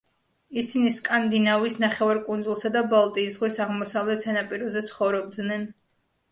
[0.61, 5.73] ისინი სკანდინავიის ნახევარკუნძულსა და ბალტიის ზღვის აღმოსავლეთ სანაპიროზე ცხოვრობდნენ.